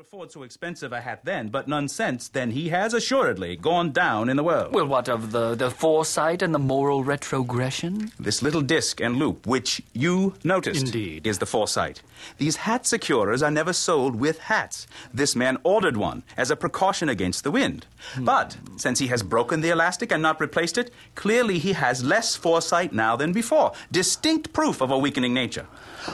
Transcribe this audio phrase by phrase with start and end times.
[0.00, 4.30] afford so expensive a hat then, but none since, then he has assuredly gone down
[4.30, 4.72] in the world.
[4.72, 8.10] Well, what of the, the foresight and the moral retrogression?
[8.18, 11.26] This little disc and loop, which you noticed, Indeed.
[11.26, 12.00] is the foresight.
[12.38, 14.86] These hat securers are never sold with hats.
[15.12, 17.84] This man ordered one as a precaution against the wind.
[18.14, 18.24] Hmm.
[18.24, 22.36] But since he has broken the elastic and not replaced it, clearly he has less
[22.36, 23.72] foresight now than before.
[23.92, 25.66] Distinct proof of a weakening nature.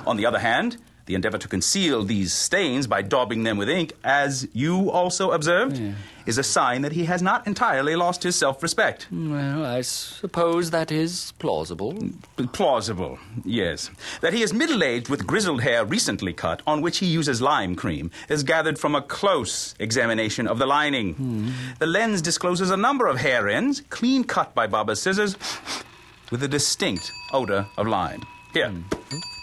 [0.04, 3.92] On the other hand, the endeavor to conceal these stains by daubing them with ink,
[4.04, 5.80] as you also observed,
[6.26, 9.06] is a sign that he has not entirely lost his self respect.
[9.12, 11.96] Well, I suppose that is plausible.
[12.52, 13.90] Plausible, yes.
[14.20, 17.76] That he is middle aged with grizzled hair recently cut, on which he uses lime
[17.76, 21.14] cream, is gathered from a close examination of the lining.
[21.14, 21.50] Hmm.
[21.78, 25.36] The lens discloses a number of hair ends, clean cut by barber's scissors,
[26.32, 28.22] with a distinct odor of lime.
[28.52, 28.70] Here.
[28.70, 29.35] Hmm.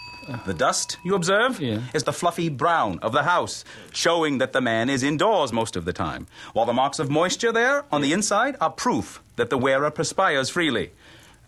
[0.46, 1.80] The dust, you observe, Yeah.
[1.92, 5.84] is the fluffy brown of the house, showing that the man is indoors most of
[5.84, 9.58] the time, while the marks of moisture there on the inside are proof that the
[9.58, 10.92] wearer perspires freely.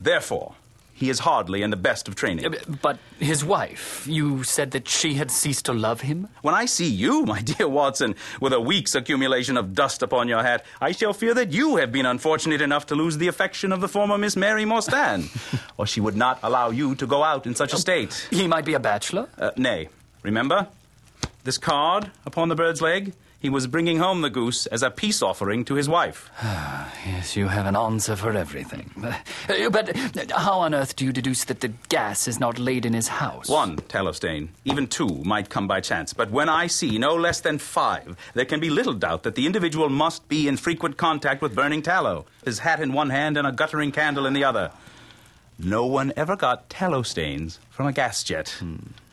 [0.01, 0.55] Therefore,
[0.97, 2.55] he is hardly in the best of training.
[2.81, 6.29] But his wife, you said that she had ceased to love him?
[6.41, 10.43] When I see you, my dear Watson, with a week's accumulation of dust upon your
[10.43, 13.83] hat, I shall fear that you have been unfortunate enough to lose the affection of
[13.83, 15.29] the former Miss Mary Morstan,
[15.77, 18.27] or she would not allow you to go out in such a state.
[18.31, 19.29] He might be a bachelor?
[19.37, 19.91] Uh, nay,
[20.23, 20.67] remember?
[21.45, 23.13] This card upon the bird's leg?
[23.47, 26.33] He was bringing home the goose as a peace offering to his wife.
[27.07, 28.91] Yes, you have an answer for everything.
[29.01, 29.97] Uh, But
[30.33, 33.49] how on earth do you deduce that the gas is not laid in his house?
[33.49, 36.13] One tallow stain, even two, might come by chance.
[36.13, 39.47] But when I see no less than five, there can be little doubt that the
[39.47, 43.47] individual must be in frequent contact with burning tallow, his hat in one hand and
[43.47, 44.73] a guttering candle in the other.
[45.57, 48.61] No one ever got tallow stains from a gas jet.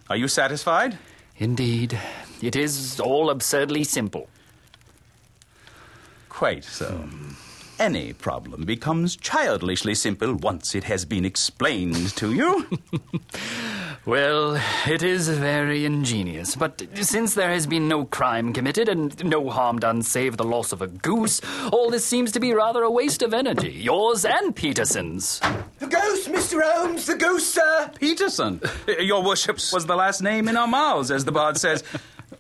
[0.10, 0.98] Are you satisfied?
[1.38, 2.00] Indeed.
[2.44, 4.28] It is all absurdly simple.
[6.28, 7.08] Quite so.
[7.80, 12.68] Any problem becomes childishly simple once it has been explained to you.
[14.06, 19.50] Well, it is very ingenious, but since there has been no crime committed and no
[19.50, 21.40] harm done save the loss of a goose,
[21.72, 25.40] all this seems to be rather a waste of energy, yours and Peterson's.
[25.80, 26.62] The goose, Mr.
[26.62, 27.92] Holmes, the goose, sir.
[27.98, 28.60] Peterson.
[29.00, 31.86] Your worships was the last name in our mouths, as the bard says.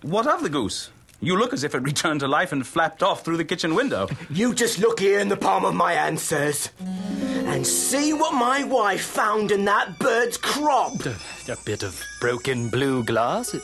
[0.04, 0.90] What of the goose?
[1.22, 4.10] You look as if it returned to life and flapped off through the kitchen window.
[4.30, 8.66] You just look here in the palm of my hand, sirs, and see what my
[8.66, 11.06] wife found in that bird's crop.
[11.06, 13.54] A bit of broken blue glass.
[13.54, 13.62] It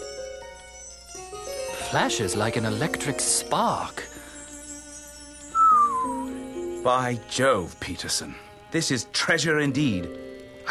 [1.89, 4.05] flashes like an electric spark.
[6.85, 8.33] By Jove, Peterson.
[8.71, 10.09] This is treasure indeed.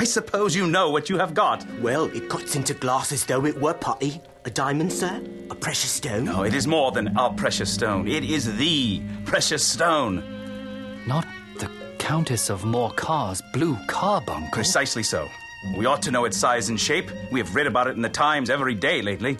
[0.00, 1.66] I suppose you know what you have got.
[1.80, 4.20] Well, it cuts into glass as though it were putty.
[4.44, 5.20] A diamond, sir?
[5.50, 6.24] A precious stone?
[6.24, 8.06] No, it is more than a precious stone.
[8.06, 10.22] It is the precious stone.
[11.08, 11.26] Not
[11.58, 14.48] the Countess of Morcar's blue carbuncle.
[14.52, 15.28] Precisely so.
[15.76, 17.10] We ought to know its size and shape.
[17.32, 19.36] We have read about it in the Times every day lately.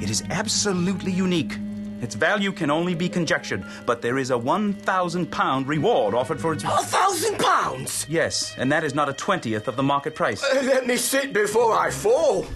[0.00, 1.58] It is absolutely unique.
[2.02, 6.52] Its value can only be conjectured, but there is a 1,000 pound reward offered for
[6.52, 6.64] its.
[6.64, 8.06] A thousand pounds!
[8.08, 10.42] Yes, and that is not a twentieth of the market price.
[10.42, 12.46] Uh, Let me sit before I fall.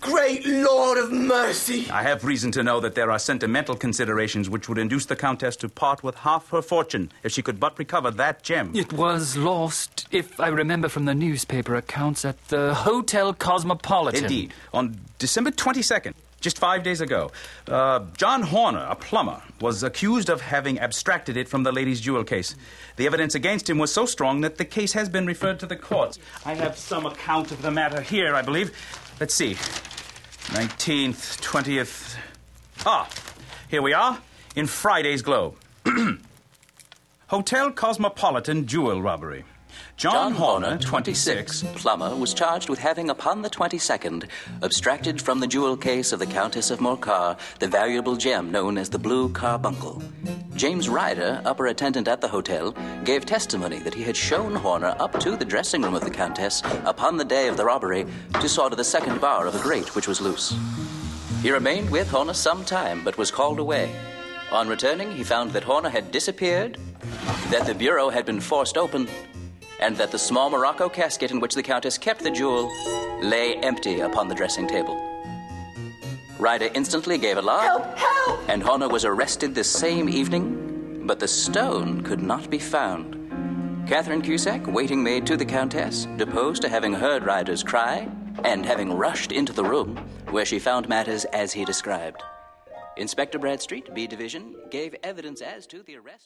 [0.00, 1.90] Great Lord of mercy!
[1.90, 5.56] I have reason to know that there are sentimental considerations which would induce the Countess
[5.56, 8.70] to part with half her fortune if she could but recover that gem.
[8.76, 14.24] It was lost, if I remember from the newspaper accounts, at the Hotel Cosmopolitan.
[14.24, 14.52] Indeed.
[14.72, 17.30] On December 22nd, just five days ago,
[17.68, 22.24] uh, John Horner, a plumber, was accused of having abstracted it from the lady's jewel
[22.24, 22.54] case.
[22.96, 25.76] The evidence against him was so strong that the case has been referred to the
[25.76, 26.18] courts.
[26.44, 28.72] I have some account of the matter here, I believe.
[29.18, 29.54] Let's see.
[30.54, 32.16] 19th, 20th.
[32.84, 33.08] Ah,
[33.68, 34.20] here we are
[34.54, 35.56] in Friday's Globe.
[37.28, 39.44] Hotel Cosmopolitan jewel robbery.
[39.96, 44.28] John, Horner, 26, plumber, was charged with having, upon the 22nd,
[44.62, 48.90] abstracted from the jewel case of the Countess of Morcar the valuable gem known as
[48.90, 50.02] the Blue Carbuncle.
[50.54, 52.74] James Ryder, upper attendant at the hotel,
[53.04, 56.62] gave testimony that he had shown Horner up to the dressing room of the Countess
[56.84, 58.06] upon the day of the robbery
[58.40, 60.54] to solder the second bar of a grate which was loose.
[61.40, 63.94] He remained with Horner some time, but was called away.
[64.52, 66.76] On returning, he found that Horner had disappeared,
[67.50, 69.08] that the bureau had been forced open,
[69.80, 72.70] and that the small Morocco casket in which the Countess kept the jewel
[73.22, 75.02] lay empty upon the dressing table.
[76.38, 77.98] Ryder instantly gave a alarm, Help!
[77.98, 78.40] Help!
[78.48, 83.14] and Horner was arrested this same evening, but the stone could not be found.
[83.88, 88.08] Catherine Cusack, waiting maid to the Countess, deposed to having heard Ryder's cry
[88.44, 89.96] and having rushed into the room,
[90.30, 92.22] where she found matters as he described.
[92.96, 96.24] Inspector Bradstreet, B Division, gave evidence as to the arrest.